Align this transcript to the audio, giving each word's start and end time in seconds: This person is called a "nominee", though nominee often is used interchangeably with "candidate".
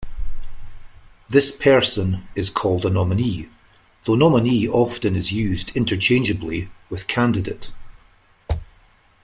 This 1.29 1.55
person 1.55 2.23
is 2.33 2.49
called 2.49 2.87
a 2.87 2.89
"nominee", 2.89 3.49
though 4.05 4.15
nominee 4.15 4.67
often 4.67 5.15
is 5.15 5.31
used 5.31 5.71
interchangeably 5.77 6.69
with 6.89 7.05
"candidate". 7.05 7.69